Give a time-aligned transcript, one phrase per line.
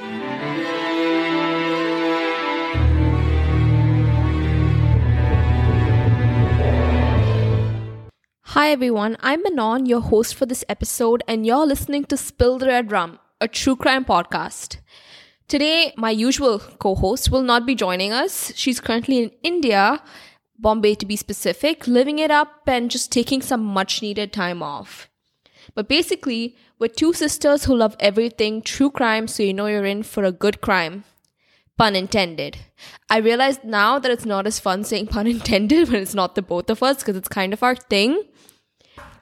[0.00, 0.06] Hi
[8.70, 13.18] everyone, I'm Mignonne, your host for this episode, and you're listening to Spill the Redrum,
[13.42, 14.78] a true crime podcast.
[15.48, 18.54] Today, my usual co host will not be joining us.
[18.56, 20.02] She's currently in India,
[20.58, 25.09] Bombay to be specific, living it up and just taking some much needed time off.
[25.74, 30.02] But basically, we're two sisters who love everything true crime, so you know you're in
[30.02, 31.04] for a good crime.
[31.78, 32.58] Pun intended.
[33.08, 36.42] I realize now that it's not as fun saying pun intended when it's not the
[36.42, 38.22] both of us because it's kind of our thing.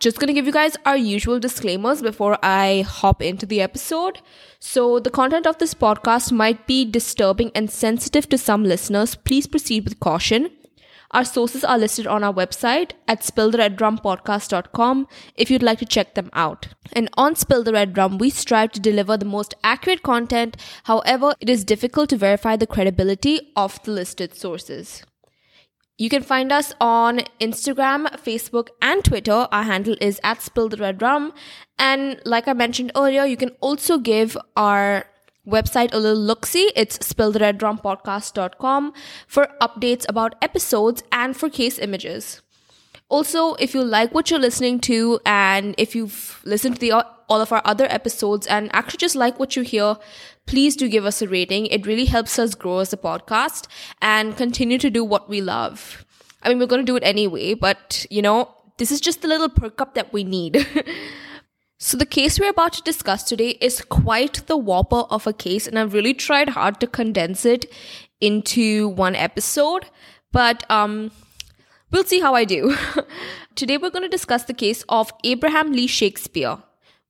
[0.00, 4.20] Just gonna give you guys our usual disclaimers before I hop into the episode.
[4.60, 9.16] So, the content of this podcast might be disturbing and sensitive to some listeners.
[9.16, 10.50] Please proceed with caution.
[11.10, 16.28] Our sources are listed on our website at spilltheredrumpodcast.com if you'd like to check them
[16.34, 16.68] out.
[16.92, 20.56] And on Spill the Redrum, we strive to deliver the most accurate content.
[20.84, 25.02] However, it is difficult to verify the credibility of the listed sources.
[25.96, 29.48] You can find us on Instagram, Facebook, and Twitter.
[29.50, 31.02] Our handle is at Spill the Red.
[31.78, 35.06] And like I mentioned earlier, you can also give our
[35.48, 36.70] website a little look see.
[36.76, 38.92] It's spilltheredrumpodcast.com
[39.26, 42.42] for updates about episodes and for case images.
[43.08, 47.40] Also, if you like what you're listening to and if you've listened to the all
[47.40, 49.96] of our other episodes and actually just like what you hear,
[50.46, 51.66] please do give us a rating.
[51.66, 53.66] It really helps us grow as a podcast
[54.00, 56.04] and continue to do what we love.
[56.42, 59.28] I mean, we're going to do it anyway, but you know, this is just the
[59.28, 60.66] little perk up that we need.
[61.78, 65.66] so, the case we're about to discuss today is quite the whopper of a case,
[65.66, 67.72] and I've really tried hard to condense it
[68.20, 69.86] into one episode,
[70.32, 71.10] but um,
[71.90, 72.76] we'll see how I do.
[73.54, 76.58] today, we're going to discuss the case of Abraham Lee Shakespeare,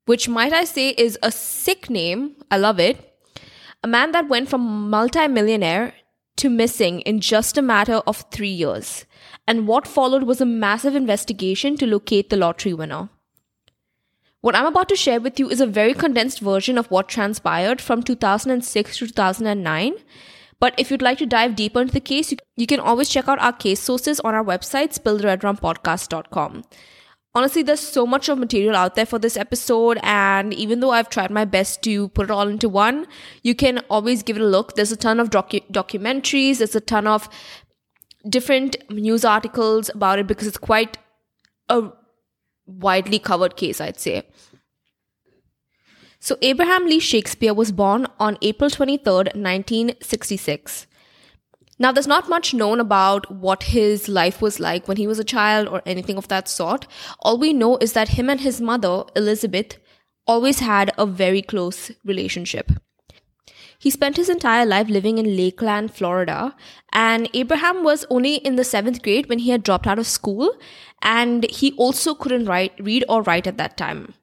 [0.06, 2.36] which, might I say, is a sick name.
[2.50, 3.04] I love it
[3.82, 5.94] a man that went from multi-millionaire
[6.36, 9.04] to missing in just a matter of three years.
[9.46, 13.08] And what followed was a massive investigation to locate the lottery winner.
[14.40, 17.80] What I'm about to share with you is a very condensed version of what transpired
[17.80, 19.94] from 2006 to 2009.
[20.60, 23.40] But if you'd like to dive deeper into the case, you, can always check out
[23.40, 26.64] our case sources on our website, spilltheredrumpodcast.com
[27.34, 31.10] honestly there's so much of material out there for this episode and even though i've
[31.10, 33.06] tried my best to put it all into one
[33.42, 36.80] you can always give it a look there's a ton of docu- documentaries there's a
[36.80, 37.28] ton of
[38.28, 40.98] different news articles about it because it's quite
[41.68, 41.90] a
[42.68, 44.22] widely covered case i'd say
[46.20, 50.86] so abraham lee shakespeare was born on april 23rd 1966
[51.80, 55.24] now, there's not much known about what his life was like when he was a
[55.24, 56.88] child or anything of that sort.
[57.20, 59.78] All we know is that him and his mother, Elizabeth,
[60.26, 62.72] always had a very close relationship.
[63.78, 66.56] He spent his entire life living in Lakeland, Florida,
[66.92, 70.52] and Abraham was only in the seventh grade when he had dropped out of school,
[71.00, 74.14] and he also couldn't write, read or write at that time.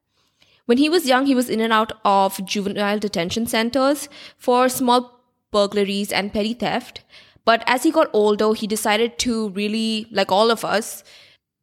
[0.65, 5.21] When he was young, he was in and out of juvenile detention centers for small
[5.51, 7.03] burglaries and petty theft,
[7.45, 11.03] but as he got older, he decided to really, like all of us,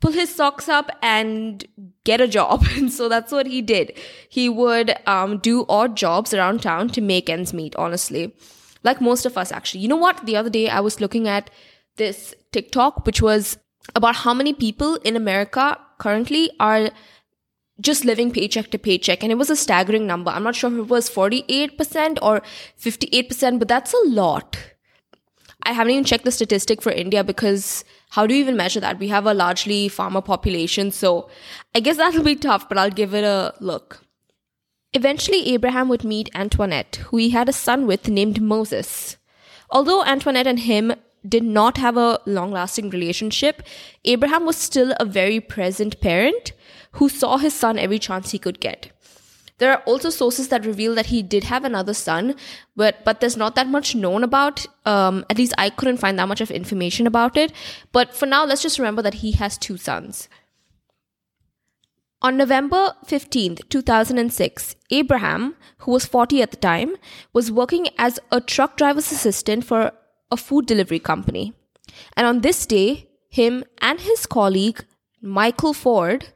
[0.02, 1.64] pull his socks up and
[2.04, 2.66] get a job.
[2.76, 3.96] And so that's what he did.
[4.28, 8.34] He would um, do odd jobs around town to make ends meet, honestly.
[8.82, 9.80] Like most of us, actually.
[9.80, 10.26] You know what?
[10.26, 11.50] The other day I was looking at
[11.96, 13.58] this TikTok, which was
[13.94, 16.90] about how many people in America currently are
[17.80, 19.22] just living paycheck to paycheck.
[19.22, 20.32] And it was a staggering number.
[20.32, 22.42] I'm not sure if it was 48% or
[22.80, 24.58] 58%, but that's a lot.
[25.62, 28.98] I haven't even checked the statistic for India because how do you even measure that?
[28.98, 31.30] We have a largely farmer population, so
[31.74, 34.04] I guess that'll be tough, but I'll give it a look.
[34.92, 39.16] Eventually, Abraham would meet Antoinette, who he had a son with named Moses.
[39.70, 40.92] Although Antoinette and him
[41.26, 43.62] did not have a long lasting relationship,
[44.04, 46.52] Abraham was still a very present parent
[46.92, 48.92] who saw his son every chance he could get.
[49.62, 52.34] There are also sources that reveal that he did have another son,
[52.74, 54.66] but but there's not that much known about.
[54.84, 57.52] Um, at least I couldn't find that much of information about it.
[57.92, 60.28] But for now, let's just remember that he has two sons.
[62.22, 66.96] On November 15th, 2006, Abraham, who was 40 at the time,
[67.32, 69.92] was working as a truck driver's assistant for
[70.32, 71.52] a food delivery company.
[72.16, 74.84] And on this day, him and his colleague,
[75.20, 76.30] Michael Ford,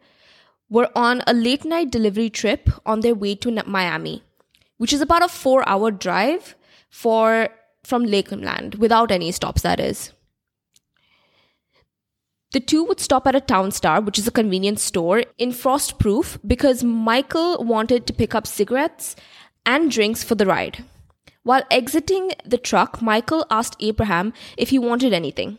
[0.69, 4.23] were on a late night delivery trip on their way to Miami,
[4.79, 6.55] which is about a four hour drive
[6.91, 7.49] for
[7.85, 10.13] from Lakeland without any stops, that is.
[12.53, 16.39] The two would stop at a Town Star, which is a convenience store, in Frostproof
[16.47, 19.15] because Michael wanted to pick up cigarettes
[19.65, 20.85] and drinks for the ride.
[21.43, 25.59] While exiting the truck, Michael asked Abraham if he wanted anything.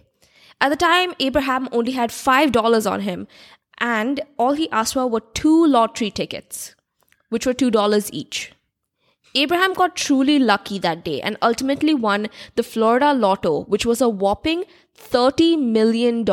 [0.59, 3.27] At the time, Abraham only had $5 on him,
[3.79, 6.75] and all he asked for were two lottery tickets,
[7.29, 8.53] which were $2 each.
[9.35, 14.09] Abraham got truly lucky that day and ultimately won the Florida Lotto, which was a
[14.09, 14.63] whopping
[14.97, 16.25] $30 million,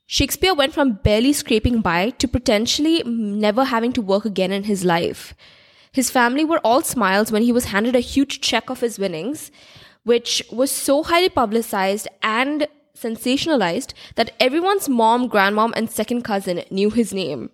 [0.06, 4.84] Shakespeare went from barely scraping by to potentially never having to work again in his
[4.86, 5.34] life.
[5.92, 9.52] His family were all smiles when he was handed a huge check of his winnings,
[10.04, 16.90] which was so highly publicized and sensationalized that everyone's mom, grandmom, and second cousin knew
[16.90, 17.50] his name.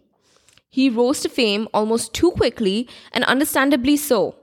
[0.70, 4.36] He rose to fame almost too quickly, and understandably so.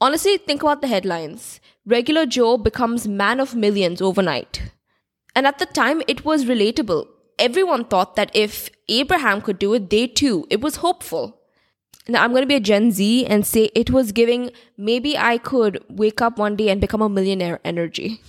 [0.00, 1.60] Honestly, think about the headlines.
[1.84, 4.70] Regular Joe becomes man of millions overnight.
[5.34, 7.06] And at the time, it was relatable.
[7.38, 10.46] Everyone thought that if Abraham could do it, they too.
[10.50, 11.38] It was hopeful.
[12.08, 15.36] Now, I'm going to be a Gen Z and say it was giving maybe I
[15.38, 18.22] could wake up one day and become a millionaire energy.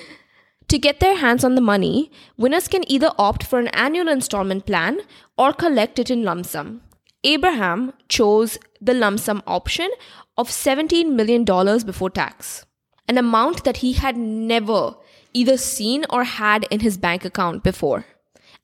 [0.68, 4.64] to get their hands on the money, winners can either opt for an annual installment
[4.64, 5.00] plan
[5.36, 6.80] or collect it in lump sum.
[7.22, 9.90] Abraham chose the lump sum option
[10.36, 12.64] of $17 million before tax,
[13.08, 14.94] an amount that he had never
[15.32, 18.06] either seen or had in his bank account before.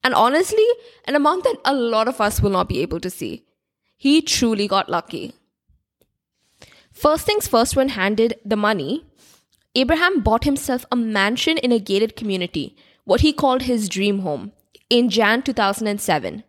[0.02, 0.66] And honestly,
[1.06, 3.44] an amount that a lot of us will not be able to see.
[3.96, 5.34] He truly got lucky.
[6.92, 9.04] First things first, when handed the money,
[9.74, 12.74] Abraham bought himself a mansion in a gated community,
[13.04, 14.52] what he called his dream home,
[14.88, 16.44] in Jan 2007.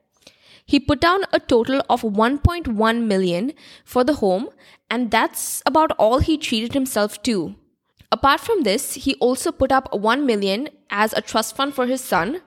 [0.67, 3.53] He put down a total of 1.1 million
[3.85, 4.49] for the home,
[4.89, 7.55] and that's about all he treated himself to.
[8.11, 12.01] Apart from this, he also put up 1 million as a trust fund for his
[12.01, 12.41] son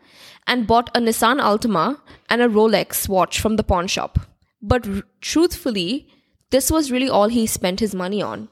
[0.47, 4.19] and bought a Nissan Altima and a Rolex watch from the pawn shop.
[4.61, 6.09] But r- truthfully,
[6.51, 8.49] this was really all he spent his money on.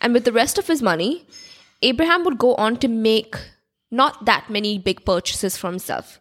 [0.00, 1.26] And with the rest of his money,
[1.82, 3.36] Abraham would go on to make
[3.90, 6.20] not that many big purchases for himself.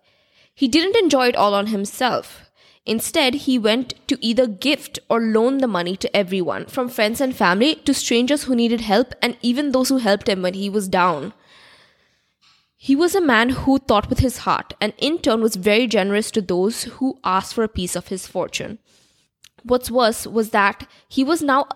[0.54, 2.45] He didn't enjoy it all on himself.
[2.86, 7.36] Instead, he went to either gift or loan the money to everyone, from friends and
[7.36, 10.88] family to strangers who needed help and even those who helped him when he was
[10.88, 11.34] down.
[12.78, 16.30] He was a man who thought with his heart and in turn was very generous
[16.32, 18.78] to those who asked for a piece of his fortune.
[19.64, 21.68] What's worse was that he was now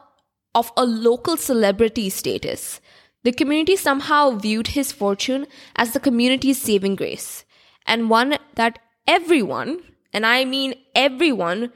[0.54, 2.80] of a local celebrity status.
[3.24, 7.44] The community somehow viewed his fortune as the community's saving grace,
[7.86, 8.78] and one that
[9.08, 9.82] everyone,
[10.14, 11.72] and I mean everyone,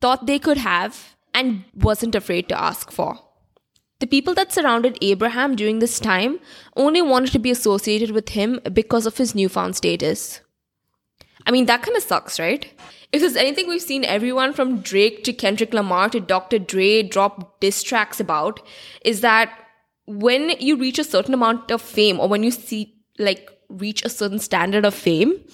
[0.00, 3.18] thought they could have and wasn't afraid to ask for.
[4.00, 6.40] The people that surrounded Abraham during this time
[6.76, 10.40] only wanted to be associated with him because of his newfound status.
[11.46, 12.66] I mean, that kind of sucks, right?
[13.12, 16.58] If there's anything we've seen everyone from Drake to Kendrick Lamar to Dr.
[16.58, 18.60] Dre drop diss tracks about,
[19.04, 19.56] is that
[20.06, 24.08] when you reach a certain amount of fame or when you see, like, reach a
[24.08, 25.44] certain standard of fame,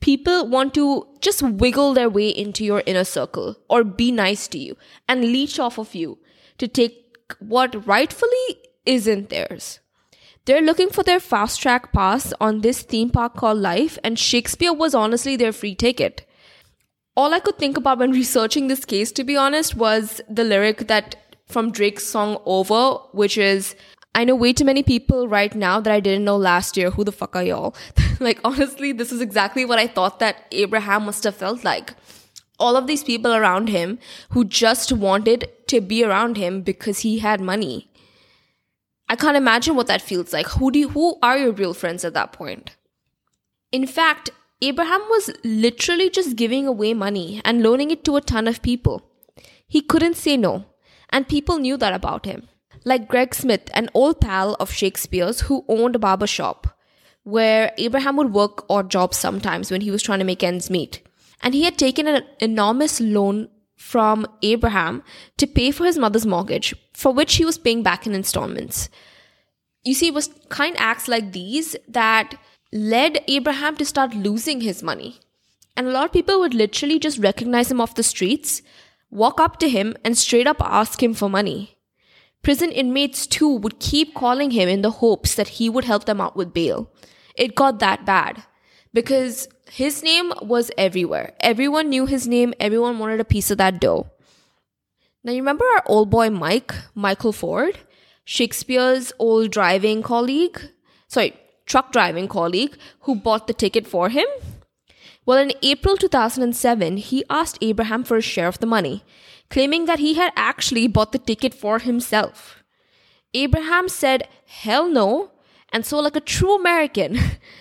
[0.00, 4.58] people want to just wiggle their way into your inner circle or be nice to
[4.58, 4.76] you
[5.08, 6.18] and leech off of you
[6.58, 7.06] to take
[7.38, 9.80] what rightfully isn't theirs.
[10.44, 14.72] They're looking for their fast track pass on this theme park called life, and Shakespeare
[14.72, 16.24] was honestly their free ticket.
[17.16, 20.86] All I could think about when researching this case, to be honest, was the lyric
[20.86, 23.74] that from Drake's song Over, which is
[24.14, 26.90] I know way too many people right now that I didn't know last year.
[26.90, 27.74] Who the fuck are y'all?
[28.20, 31.94] like, honestly, this is exactly what I thought that Abraham must have felt like.
[32.58, 33.98] All of these people around him
[34.30, 37.90] who just wanted to be around him because he had money.
[39.08, 40.48] I can't imagine what that feels like.
[40.48, 42.74] Who do you, who are your real friends at that point?
[43.72, 44.30] In fact,
[44.62, 49.02] Abraham was literally just giving away money and loaning it to a ton of people.
[49.68, 50.64] He couldn't say no,
[51.10, 52.48] and people knew that about him.
[52.84, 56.75] Like Greg Smith, an old pal of Shakespeare's who owned a barber shop.
[57.26, 61.00] Where Abraham would work odd jobs sometimes when he was trying to make ends meet.
[61.42, 65.02] And he had taken an enormous loan from Abraham
[65.38, 68.88] to pay for his mother's mortgage, for which he was paying back in installments.
[69.82, 72.38] You see, it was kind acts like these that
[72.72, 75.18] led Abraham to start losing his money.
[75.76, 78.62] And a lot of people would literally just recognize him off the streets,
[79.10, 81.76] walk up to him, and straight up ask him for money.
[82.44, 86.20] Prison inmates too would keep calling him in the hopes that he would help them
[86.20, 86.88] out with bail.
[87.36, 88.42] It got that bad
[88.92, 91.34] because his name was everywhere.
[91.40, 94.08] Everyone knew his name, everyone wanted a piece of that dough.
[95.22, 97.78] Now, you remember our old boy Mike, Michael Ford,
[98.24, 100.60] Shakespeare's old driving colleague?
[101.08, 101.34] Sorry,
[101.66, 104.26] truck driving colleague who bought the ticket for him?
[105.26, 109.04] Well, in April 2007, he asked Abraham for a share of the money,
[109.50, 112.62] claiming that he had actually bought the ticket for himself.
[113.34, 115.32] Abraham said, hell no,
[115.76, 117.18] and so, like a true American,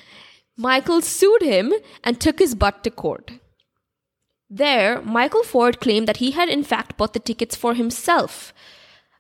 [0.55, 3.31] Michael sued him and took his butt to court.
[4.49, 8.53] There, Michael Ford claimed that he had in fact bought the tickets for himself,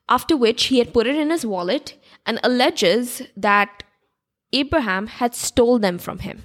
[0.07, 3.83] after which he had put it in his wallet and alleges that
[4.53, 6.43] Abraham had stole them from him.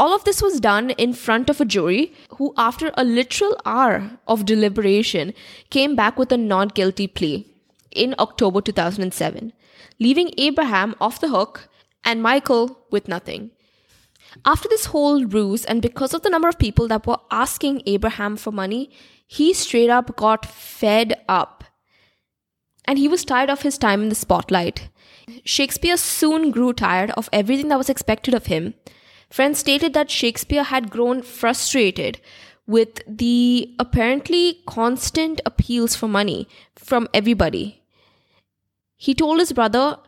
[0.00, 4.18] All of this was done in front of a jury who, after a literal hour
[4.26, 5.32] of deliberation,
[5.70, 7.46] came back with a not guilty plea
[7.92, 9.52] in October 2007,
[9.98, 11.68] leaving Abraham off the hook
[12.04, 13.50] and Michael with nothing.
[14.44, 18.36] After this whole ruse, and because of the number of people that were asking Abraham
[18.36, 18.90] for money,
[19.26, 21.64] he straight up got fed up.
[22.84, 24.88] And he was tired of his time in the spotlight.
[25.44, 28.74] Shakespeare soon grew tired of everything that was expected of him.
[29.30, 32.20] Friends stated that Shakespeare had grown frustrated
[32.66, 37.82] with the apparently constant appeals for money from everybody.
[38.96, 39.98] He told his brother,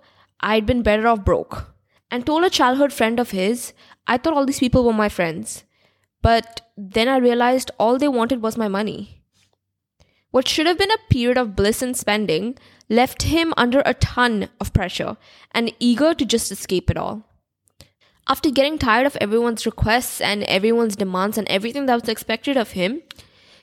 [0.41, 1.75] I'd been better off broke,
[2.11, 3.73] and told a childhood friend of his,
[4.07, 5.65] I thought all these people were my friends.
[6.23, 9.23] But then I realized all they wanted was my money.
[10.31, 14.49] What should have been a period of bliss and spending left him under a ton
[14.61, 15.17] of pressure
[15.53, 17.25] and eager to just escape it all.
[18.29, 22.73] After getting tired of everyone's requests and everyone's demands and everything that was expected of
[22.73, 23.03] him,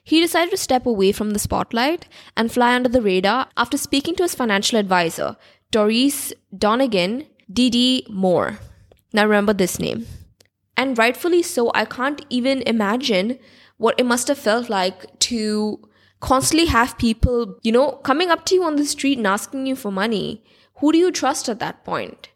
[0.06, 2.08] he decided to step away from the spotlight
[2.38, 5.36] and fly under the radar after speaking to his financial advisor,
[5.72, 8.06] Dorice Donegan D.D.
[8.10, 8.60] Moore.
[9.12, 10.06] Now remember this name.
[10.78, 13.40] And rightfully so, I can't even imagine
[13.78, 18.56] what it must have felt like to constantly have people, you know, coming up to
[18.56, 20.44] you on the street and asking you for money.
[20.76, 22.30] Who do you trust at that point?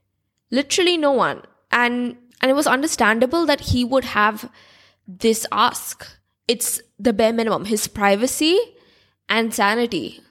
[0.50, 1.44] Literally no one.
[1.72, 4.50] And and it was understandable that he would have
[5.08, 6.08] this ask.
[6.48, 8.60] It's the bare minimum, his privacy
[9.28, 10.22] and sanity.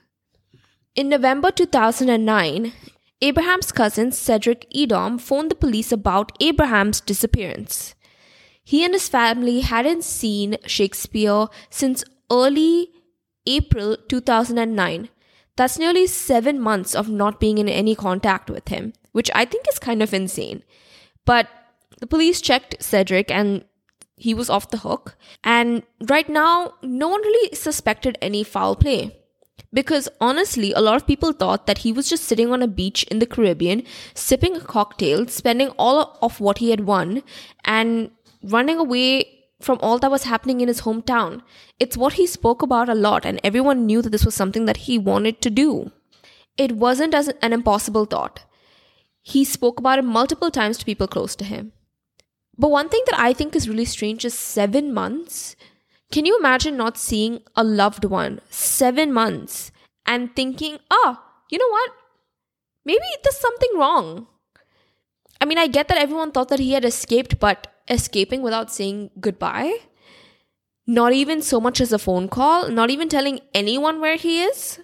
[0.95, 2.73] In November 2009,
[3.21, 7.95] Abraham's cousin Cedric Edom phoned the police about Abraham's disappearance.
[8.63, 12.89] He and his family hadn't seen Shakespeare since early
[13.45, 15.09] April 2009.
[15.55, 19.65] That's nearly seven months of not being in any contact with him, which I think
[19.67, 20.63] is kind of insane.
[21.25, 21.49] But
[21.99, 23.65] the police checked Cedric and
[24.19, 25.15] he was off the hook.
[25.43, 29.15] And right now, no one really suspected any foul play.
[29.71, 33.03] Because honestly, a lot of people thought that he was just sitting on a beach
[33.03, 33.83] in the Caribbean,
[34.13, 37.23] sipping a cocktail, spending all of what he had won,
[37.63, 38.11] and
[38.43, 39.25] running away
[39.61, 41.41] from all that was happening in his hometown.
[41.79, 44.77] It's what he spoke about a lot, and everyone knew that this was something that
[44.87, 45.91] he wanted to do.
[46.57, 48.43] It wasn't as an impossible thought.
[49.21, 51.73] He spoke about it multiple times to people close to him.
[52.59, 55.55] But one thing that I think is really strange is seven months.
[56.11, 59.71] Can you imagine not seeing a loved one seven months
[60.05, 61.91] and thinking, oh, you know what?
[62.83, 64.27] Maybe there's something wrong.
[65.39, 69.11] I mean, I get that everyone thought that he had escaped, but escaping without saying
[69.21, 69.77] goodbye?
[70.85, 74.81] Not even so much as a phone call, not even telling anyone where he is?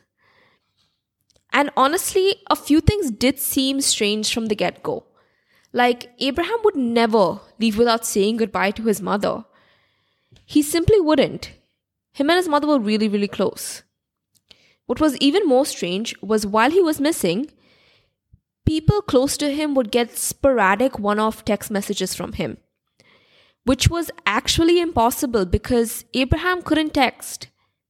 [1.51, 5.07] And honestly, a few things did seem strange from the get go.
[5.75, 9.45] Like, Abraham would never leave without saying goodbye to his mother.
[10.43, 11.51] He simply wouldn't.
[12.13, 13.83] Him and his mother were really, really close.
[14.87, 17.51] What was even more strange was while he was missing,
[18.65, 22.57] people close to him would get sporadic one off text messages from him
[23.65, 27.47] which was actually impossible because Abraham couldn't text.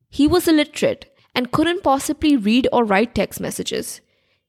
[0.09, 3.99] He was illiterate and couldn't possibly read or write text messages.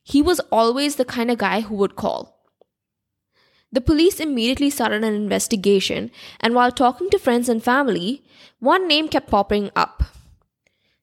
[0.04, 2.35] He was always the kind of guy who would call.
[3.72, 8.22] The police immediately started an investigation, and while talking to friends and family,
[8.58, 10.02] one name kept popping up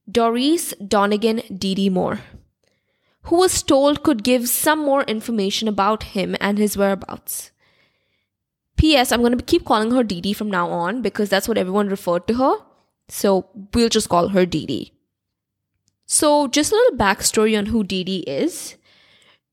[0.09, 1.89] Dorice Donegan D.D.
[1.89, 2.21] Moore,
[3.23, 7.51] who was told could give some more information about him and his whereabouts.
[8.75, 9.11] P.S.
[9.11, 12.27] I'm going to keep calling her Dee from now on because that's what everyone referred
[12.27, 12.55] to her.
[13.07, 14.91] So we'll just call her Dee.
[16.05, 18.75] So, just a little backstory on who Dee is.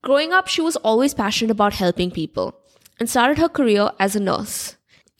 [0.03, 2.60] Growing up, she was always passionate about helping people
[3.01, 4.75] and started her career as a nurse.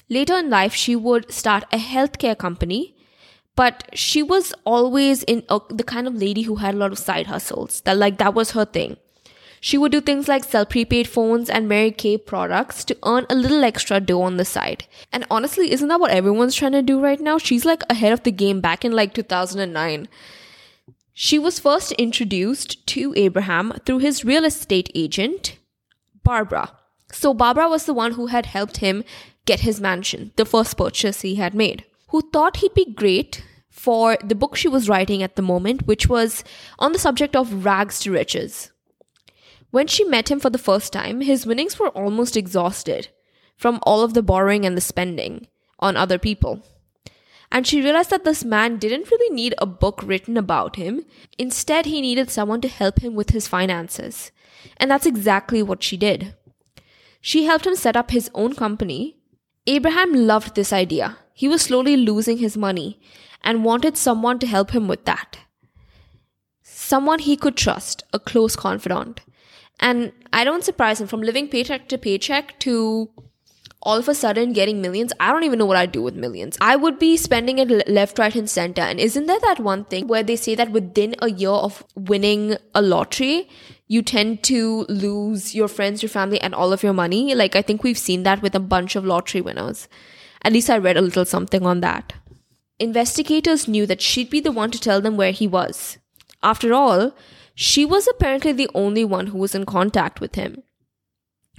[0.08, 2.96] Later in life, she would start a healthcare company,
[3.56, 7.00] but she was always in a, the kind of lady who had a lot of
[7.00, 7.82] side hustles.
[7.82, 8.98] That like that was her thing.
[9.60, 13.36] She would do things like sell prepaid phones and Mary Kay products to earn a
[13.36, 14.86] little extra dough on the side.
[15.12, 17.40] And honestly, isn't that what everyone's trying to do right now?
[17.40, 20.08] She's like ahead of the game back in like 2009.
[21.14, 25.58] She was first introduced to Abraham through his real estate agent,
[26.24, 26.78] Barbara.
[27.12, 29.04] So, Barbara was the one who had helped him
[29.46, 34.18] get his mansion, the first purchase he had made, who thought he'd be great for
[34.24, 36.44] the book she was writing at the moment, which was
[36.80, 38.72] on the subject of rags to riches.
[39.72, 43.08] When she met him for the first time, his winnings were almost exhausted
[43.56, 45.48] from all of the borrowing and the spending
[45.80, 46.62] on other people.
[47.52, 51.06] And she realized that this man didn't really need a book written about him.
[51.38, 54.32] Instead, he needed someone to help him with his finances.
[54.78, 56.34] And that's exactly what she did.
[57.22, 59.18] She helped him set up his own company.
[59.68, 61.18] Abraham loved this idea.
[61.34, 63.00] He was slowly losing his money
[63.44, 65.38] and wanted someone to help him with that.
[66.64, 69.22] Someone he could trust, a close confidant.
[69.80, 73.10] And I don't surprise him from living paycheck to paycheck to
[73.84, 75.12] all of a sudden getting millions.
[75.20, 76.58] I don't even know what I'd do with millions.
[76.62, 78.82] I would be spending it left, right, and center.
[78.82, 82.58] And isn't there that one thing where they say that within a year of winning
[82.76, 83.50] a lottery,
[83.92, 87.36] you tend to lose your friends, your family, and all of your money?
[87.36, 89.90] Like, I think we've seen that with a bunch of lottery winners.
[90.44, 92.14] At least I read a little something on that.
[92.80, 95.98] Investigators knew that she'd be the one to tell them where he was.
[96.42, 97.14] After all,
[97.54, 100.64] she was apparently the only one who was in contact with him.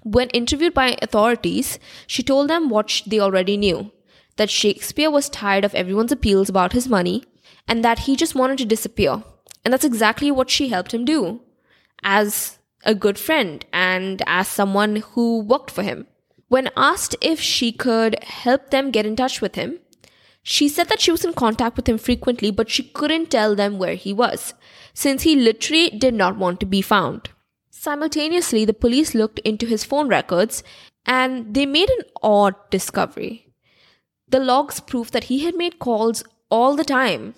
[0.02, 3.92] When interviewed by authorities, she told them what they already knew
[4.38, 7.24] that Shakespeare was tired of everyone's appeals about his money
[7.68, 9.22] and that he just wanted to disappear.
[9.66, 11.42] And that's exactly what she helped him do
[12.02, 16.06] as a good friend and as someone who worked for him.
[16.48, 19.78] When asked if she could help them get in touch with him,
[20.42, 23.78] she said that she was in contact with him frequently, but she couldn't tell them
[23.78, 24.54] where he was
[24.92, 27.30] since he literally did not want to be found.
[27.70, 30.62] Simultaneously, the police looked into his phone records
[31.06, 33.48] and they made an odd discovery.
[34.28, 37.34] The logs proved that he had made calls all the time.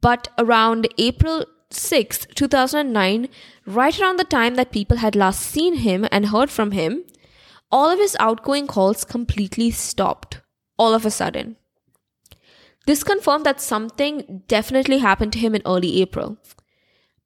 [0.00, 3.28] But around April 6, 2009,
[3.66, 7.04] right around the time that people had last seen him and heard from him,
[7.70, 10.40] all of his outgoing calls completely stopped,
[10.78, 11.56] all of a sudden.
[12.86, 16.38] This confirmed that something definitely happened to him in early April.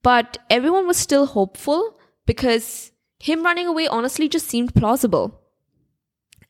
[0.03, 5.41] But everyone was still hopeful because him running away honestly just seemed plausible.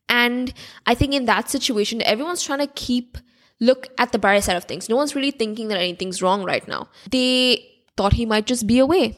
[0.07, 0.53] And
[0.85, 3.17] I think in that situation, everyone's trying to keep
[3.61, 4.89] look at the bright side of things.
[4.89, 6.89] No one's really thinking that anything's wrong right now.
[7.09, 9.17] They thought he might just be away.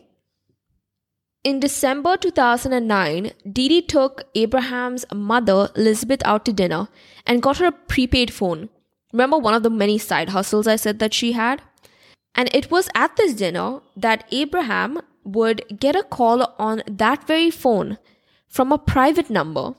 [1.43, 6.87] In December 2009, Dee Dee took Abraham's mother, Elizabeth, out to dinner
[7.27, 8.69] and got her a prepaid phone.
[9.11, 11.61] Remember one of the many side hustles I said that she had?
[12.33, 17.51] And it was at this dinner that Abraham would get a call on that very
[17.51, 17.97] phone
[18.47, 19.75] from a private number.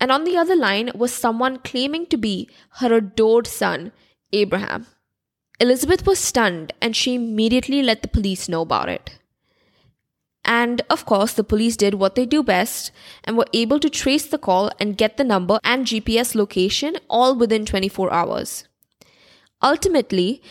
[0.00, 3.92] And on the other line was someone claiming to be her adored son,
[4.32, 4.86] Abraham.
[5.58, 9.18] Elizabeth was stunned and she immediately let the police know about it.
[10.44, 12.92] And of course, the police did what they do best
[13.24, 17.34] and were able to trace the call and get the number and GPS location all
[17.34, 18.68] within 24 hours.
[19.62, 20.42] Ultimately,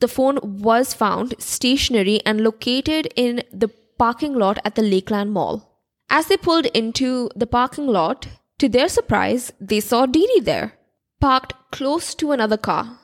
[0.00, 5.80] the phone was found stationary and located in the parking lot at the Lakeland Mall.
[6.10, 8.26] As they pulled into the parking lot,
[8.58, 10.74] to their surprise, they saw Dee Dee there,
[11.20, 12.98] parked close to another car.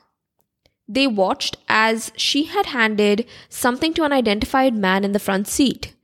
[0.93, 5.95] They watched as she had handed something to an unidentified man in the front seat,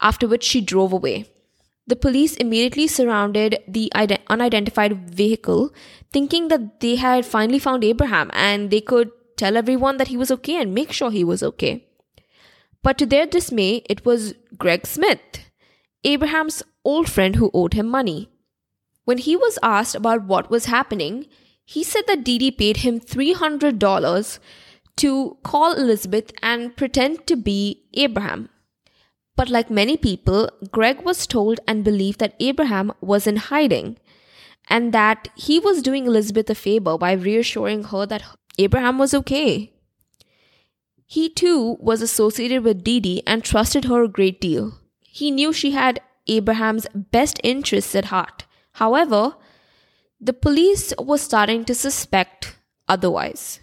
[0.00, 1.26] after which she drove away.
[1.86, 3.92] The police immediately surrounded the
[4.28, 5.72] unidentified vehicle,
[6.12, 10.32] thinking that they had finally found Abraham and they could tell everyone that he was
[10.32, 11.86] okay and make sure he was okay.
[12.82, 15.20] But to their dismay, it was Greg Smith,
[16.02, 18.28] Abraham's old friend who owed him money.
[19.04, 21.26] When he was asked about what was happening,
[21.72, 24.38] he said that Dee paid him $300
[24.96, 28.50] to call Elizabeth and pretend to be Abraham.
[29.36, 33.96] But like many people, Greg was told and believed that Abraham was in hiding
[34.68, 38.22] and that he was doing Elizabeth a favor by reassuring her that
[38.58, 39.72] Abraham was okay.
[41.06, 44.78] He too was associated with Dee and trusted her a great deal.
[45.00, 48.44] He knew she had Abraham's best interests at heart.
[48.72, 49.36] However,
[50.22, 52.56] the police was starting to suspect
[52.88, 53.58] otherwise.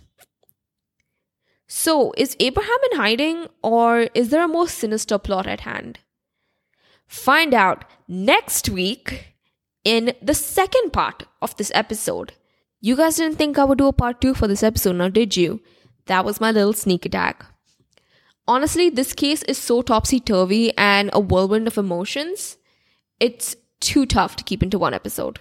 [1.67, 6.00] So, is Abraham in hiding or is there a more sinister plot at hand?
[7.08, 9.36] Find out next week
[9.86, 12.34] in the second part of this episode.
[12.82, 15.38] You guys didn't think I would do a part two for this episode, now did
[15.38, 15.62] you?
[16.08, 17.45] That was my little sneak attack.
[18.48, 22.58] Honestly, this case is so topsy turvy and a whirlwind of emotions,
[23.19, 25.39] it's too tough to keep into one episode.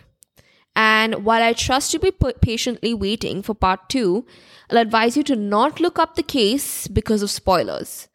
[0.79, 4.25] And while I trust you be patiently waiting for part two,
[4.71, 8.07] I'll advise you to not look up the case because of spoilers.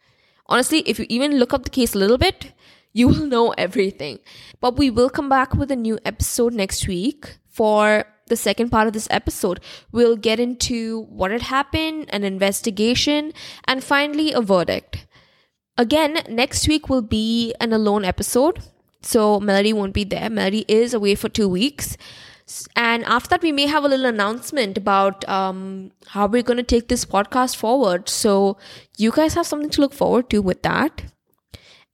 [0.47, 2.54] Honestly, if you even look up the case a little bit,
[2.93, 4.19] you will know everything.
[4.62, 8.88] But we will come back with a new episode next week for the second part
[8.88, 9.60] of this episode.
[9.91, 13.34] We'll get into what had happened, an investigation,
[13.65, 15.06] and finally a verdict.
[15.78, 18.63] Again, next week will be an alone episode.
[19.02, 20.30] So Melody won't be there.
[20.30, 21.97] Melody is away for two weeks.
[22.75, 26.63] And after that, we may have a little announcement about um, how we're going to
[26.63, 28.10] take this podcast forward.
[28.10, 28.58] So
[28.97, 31.03] you guys have something to look forward to with that.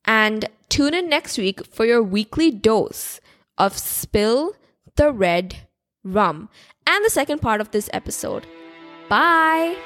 [0.06, 3.20] And tune in next week for your weekly dose
[3.58, 4.54] of Spill
[4.96, 5.68] the Red
[6.04, 6.50] Rum
[6.88, 8.46] and the second part of this episode.
[9.08, 9.78] Bye.